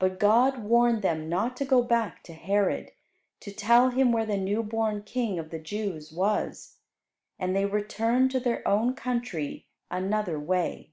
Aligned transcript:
But 0.00 0.18
God 0.18 0.64
warned 0.64 1.02
them 1.02 1.28
not 1.28 1.56
to 1.58 1.64
go 1.64 1.80
back 1.80 2.24
to 2.24 2.32
Herod, 2.32 2.90
to 3.38 3.52
tell 3.52 3.90
him 3.90 4.10
where 4.10 4.26
the 4.26 4.36
new 4.36 4.60
born 4.64 5.04
King 5.04 5.38
of 5.38 5.50
the 5.50 5.60
Jews 5.60 6.10
was, 6.10 6.78
and 7.38 7.54
they 7.54 7.64
returned 7.64 8.32
to 8.32 8.40
their 8.40 8.66
own 8.66 8.94
country 8.96 9.68
another 9.88 10.36
way. 10.40 10.90